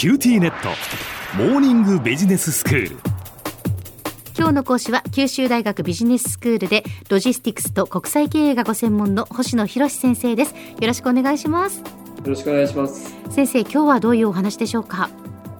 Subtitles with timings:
[0.00, 0.70] QTnet。
[1.36, 2.96] モーニングビジネススクール。
[4.34, 10.54] 今日の講師は九州大学ビジネススクールでロジスティクスと国際経営がご専門の星野博先生です。
[10.54, 11.80] よろしくお願いします。
[11.80, 11.84] よ
[12.24, 13.14] ろしくお願いします。
[13.28, 15.10] 先生今日はどういうお話でしょうか？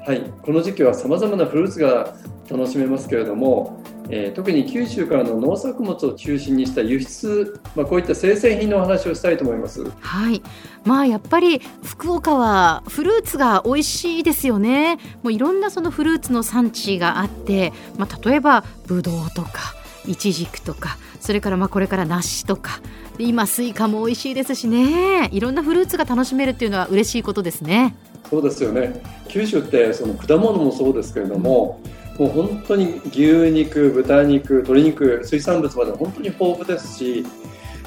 [0.06, 2.16] はいこの時期は様々なフルーツが
[2.50, 3.82] 楽しめますけれども
[4.12, 9.88] えー、特に九州からの農作物を中心にした輸出、まあ、こういった生鮮品のお話をしたいと思います。
[10.00, 10.42] はい、
[10.84, 14.98] まあやっぱり福岡はフルーツが美味しいですよね。
[15.22, 19.74] もういろんなそのフルーツの産地があって、まあ例えばブドウとか
[20.06, 22.80] イチジクとか、それからまあこれから梨とか。
[23.18, 27.94] 今スイカも美味しいですしねいろんなフルーツが楽しめるっていうのは嬉しいことですね
[28.30, 31.89] そうですよね九州ってその果物もそうですけれども、うん
[32.20, 37.24] もう本当に牛肉、豚肉、鶏肉、水産物まで本当に豊富ですし、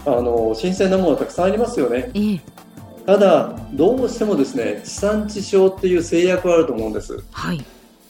[0.07, 2.09] あの新鮮なものたくさんありますよね。
[3.05, 7.23] ただ、どうしてもですね地産地消っていう制約はあると思うんです。
[7.31, 7.63] はい、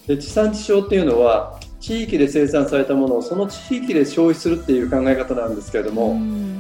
[0.08, 6.16] で地産地消っていうのは地域で生産されたものをその地域で消費するっていう考え方なんですけれども、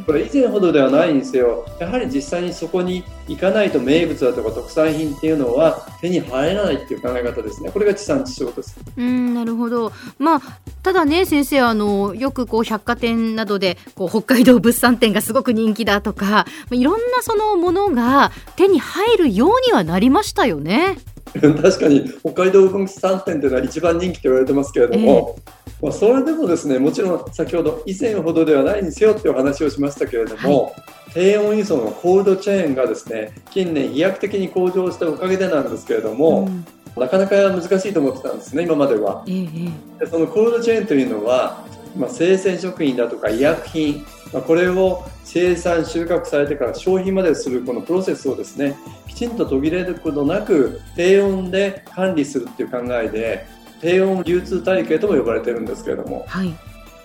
[0.05, 1.65] これ以前ほどではないにせよ。
[1.79, 7.71] やはり実際にそこに行かないと名物だとか特産品っていうのは手に入らないっていう考え方ですね。
[7.71, 8.77] これが地産地消です。
[8.97, 9.91] うんなるほど。
[10.19, 10.41] まあ
[10.81, 20.97] ただね先生あのよくこう百貨店などでこう北海道物産展がすごく人気だとかいろんなそのものが手に入るようにはなりましたよね。
[21.61, 30.73] 確かに北海道物産展というのは一番人気と言われてますけれども、えー、まあ、それでもですねもちろん先ほど以前ほどではないにせよというお話をしましたけれども、はい、
[31.13, 36.47] 低温輸送のコールドチェーンがですね近年飛躍的に向上したおかげでなんですけれども、
[36.95, 39.23] うん、なかなか難しいと思ってたんですね今までは。
[39.27, 41.63] えー、でそのコールドチェーンというのは、
[41.97, 45.03] まあ、生鮮食品だとか医薬品まあ、これを
[45.33, 48.75] 生産収穫されてから消費までするこのプロセスをですね
[49.07, 53.47] きちんと途切れることなく低温で管理するっていう考えで
[53.81, 56.49] 低温流通体系とも呼ばれてるんですけれども、はい、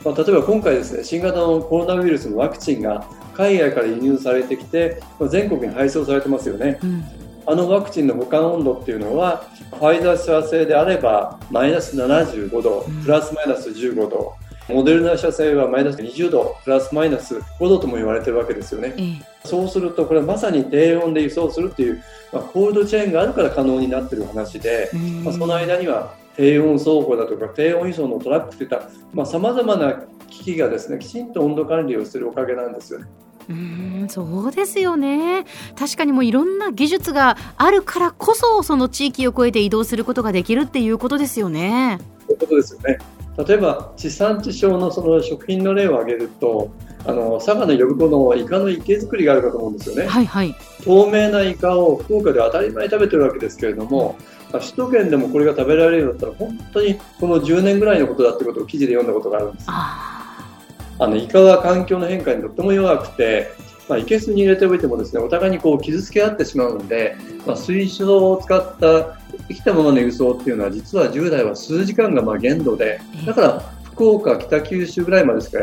[0.04, 6.78] まあ、例えば今回ですね新型のコロナウイルスのワクチンが海外から輸入されてきて全国に配送されてますよね。
[6.82, 7.04] うん。
[7.46, 14.34] あのワクチンの保管温度っていうのはファイザー社製であればマイナス75度プラスマイナス15度、
[14.68, 22.02] モデルナ社製はマイナス20度プラスマイナス5度とも言われてるわけですよね、ええ、そうするとこれはまさに低温で輸送するっていう、
[22.32, 24.90] まあ、コールドチェーンがあるから可能になってる話で、
[25.24, 28.82] まあ、その間には低温倉庫だとか低温輸送のトラックといった
[29.26, 33.06] さまざ、まな機器がですねきちんと温度管理をしてるおかげなんですよね。
[33.48, 41.98] うんそうですよね確かにもういろんな技術があるからこそその地域を越えて移動することができるっていうことですよね。
[42.26, 42.98] そういうことですよね。
[43.46, 46.70] 例えば地産地消のその食品の例を挙げると
[47.06, 50.54] あの佐賀の呼子のイカの池作りがあるかと思うんですよね、はいはい、
[50.84, 54.16] 透明なイカを福岡で当たり前に食べてるわけですけれども
[54.50, 63.52] 首都圏でもこれが食べられるようになったら本当にこの10年ぐらいのことだってことを記事で読んだことがあるんですあのイカは環境の変化にとっても弱くて
[63.88, 67.16] まあ、いけすに入れておいてもですねお互いにこう傷つけ合ってしまうので、
[67.46, 75.58] まあ、水晶を使った生きたままの輸送っていうのは実は従来は数時間がまあ限度でだから福岡、北九州ぐらいまでしか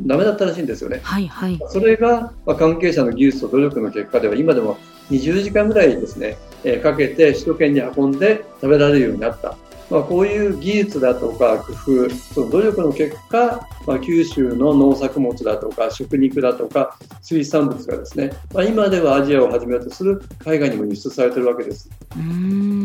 [0.00, 1.00] ダメだったらしいんですよね。
[1.02, 4.78] はいはい、それが、まあ、関係者の技術と努力の結果では今でも
[5.10, 9.56] 20時間ぐらいですね、えー、かけて首都圏に運んで食べられるようになった。
[9.90, 21.90] まあ、こういう技術だとか工夫、その努力の結果、まあ、九州の農作物だとか食肉だとか水産物がですね、まあ、今ではアジアをはじめとする海外にも輸出されてるわけです。
[22.16, 22.79] うん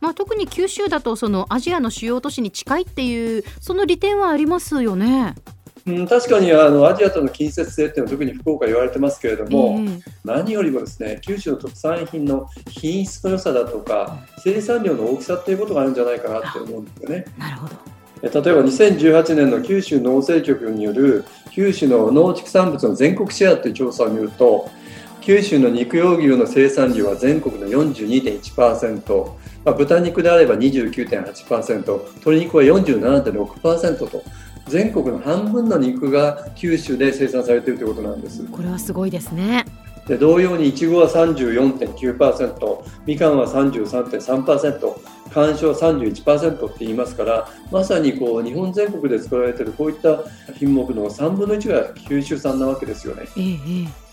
[0.00, 5.34] まあ、特に九州だとそのアジアの主要都市に近いっていうその利点はありますよね。
[5.86, 17.24] うん、確かにあのアジアとの近接性っていうのは特に福岡言われてますけれども、えー、何よりもですね九州の特産品の品質の良さだとか生産量の大きさっていうことがあるんじゃないかなって思うんですよね。
[17.38, 24.70] なるほど例えば2018年の九州農政局による九州の農畜産物の全国シェアという調査を見ると
[25.20, 29.32] 九州の肉用牛の生産量は全国の42.1%、
[29.66, 34.22] まあ、豚肉であれば29.8%鶏肉は47.6%と
[34.66, 38.44] 全国の半分の肉が九州で生産されているということなんです。
[38.44, 39.64] これはすごいですね。
[40.06, 44.94] で同様にいちごは34.9%みかんは33.3%
[45.34, 50.20] 甘蔗は31%って言いますからまさにこう日本全国で作られているこういった
[50.54, 53.24] 品目の3分の1が九州産なわけですよね。
[53.36, 54.05] ええ、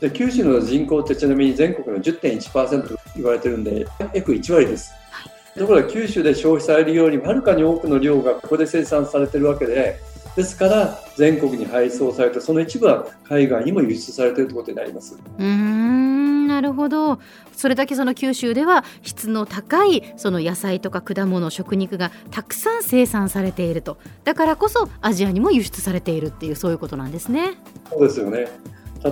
[0.00, 4.92] で九州の人口ってちなみに全国の10.1%と言われてるんで約1割です。
[5.58, 9.98] ところが九州で消費されるよりはるかに多くの量がここで生産されてるわけで
[10.36, 15.16] ですから全国に配送されてその一部は海外にも輸出されているということになります。
[15.38, 17.18] うんななるほど
[17.52, 27.58] それだけその九州では質の高いその野菜とか果物食肉がたくさん生産されているとだからこそアジアにも輸出されているっていうそういうことなんですね。
[27.90, 28.48] そうですよね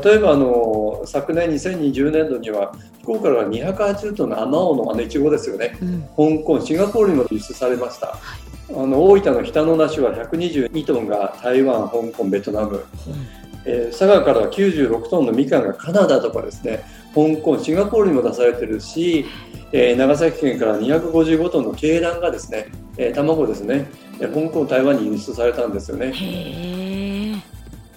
[0.02, 5.76] 例えばあの昨年2020年度には福岡から280トンのアマオのあのイチゴですよね、
[6.16, 8.18] うん、香港シンガポールにも輸出されました、は
[8.70, 12.84] い、あの大分の日田の梨は122トンが台湾香港ベトナム、うん、
[13.66, 16.84] えー、佐賀からは96トンのみかんがカナダとかですね。
[17.14, 19.24] 香港シンガポールにも出されてるし、
[19.72, 22.66] えー、長崎県から255トンの鶏卵がですね、
[22.98, 23.86] えー、卵ですね。
[24.20, 26.12] 香港台湾に輸出されたんですよね。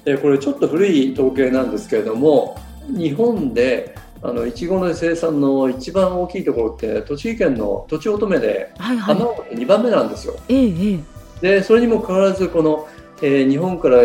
[0.07, 2.57] でこれちょっと古い統計なんですけれども
[2.87, 3.93] 日本で
[4.23, 9.15] あのいちごの生産の一番大きいところって栃木県のとちおとめで、はいはい、
[9.53, 10.35] 2番目なんですよ。
[10.47, 10.99] ええ、
[11.41, 12.87] でそれにもかかわらずこの、
[13.21, 13.97] えー、日本から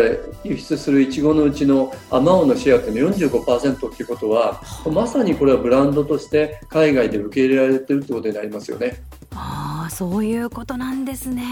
[0.43, 4.61] 輸出するいちごのうちのあまおうのシェアっていうの45%っていうことは
[4.91, 9.01] まさにこれはブランドとして海外で受け入れられてるってことになりますよね。
[9.33, 11.43] ああそういうことなんですね。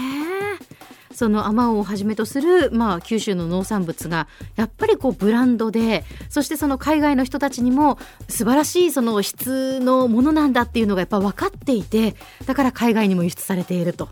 [1.14, 7.98] そのあまおうをはじめとする、まあ、九州の農産物がやっぱりこうブランドでそしてその海外の人たちにも
[8.28, 12.14] 素晴らしいその質のものなんだっていうのがやっぱ分かっていて
[12.46, 14.08] だから海外にも輸出されていると。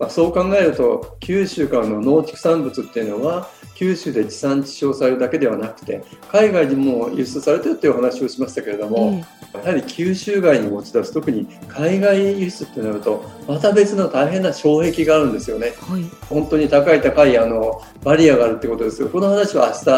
[0.00, 19.90] あ、そう考えると九州からの農畜産物っていうのは九州で地産地消されるだけではなくて海外にも輸出されてるっていうお話をしましたけれども、やはり九州外に持ち出す特に海外輸出ってなるとまた別の大変な障壁があるんですよね、はい、本当に高い高いあのバリアがあるってことですよこの話は明日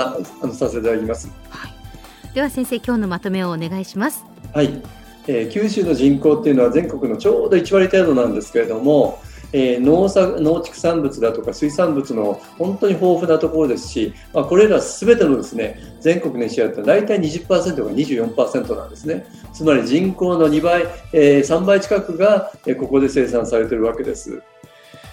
[0.43, 4.25] あのさせていただきます、はい、では先生今日のまとめをお願いします。
[4.52, 4.82] はい、
[5.26, 9.20] えー、九州の人口っていうのは全国のちょうど1割程度なんですけれども
[9.53, 20.83] えー、農作農畜産物だとか水産物の本当に豊富なところですし、まあ、これらすべてのですね全国のシェアって大体20%が24%なんですねつまり人口の2倍、
[21.13, 24.43] えー、3倍近くが、ここで生産されているわけです。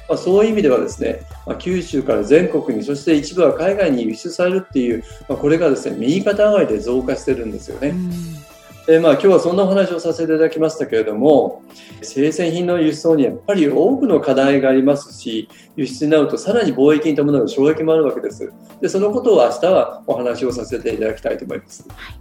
[0.09, 7.93] まあ、そういう意味ではですね、まあ、九州から全国にそして一部は海外に輸出されるっていう、まあ、これがですね右肩上がりで増加してるんですよね。
[8.85, 11.63] でまあ、今日はそんなお話をさせていただきましたけれども
[12.01, 15.47] 生鮮品の輸出にやっぱり多くの課題がありますし
[15.77, 18.51] 輸出になるとさらに貿易に伴う衝撃もあるわけです。
[18.81, 21.85] でそのことを明日はお話をさせていただきたいと思います。
[21.87, 22.15] はい。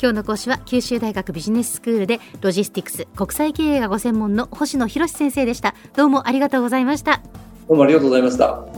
[0.00, 5.74] 今日の講師は九州大学ビジネススクールでロジスティクス国際経営がご専門の星野博先生でした。
[5.94, 7.20] どうもありがとうございました。
[7.68, 8.77] どうもありがとうございました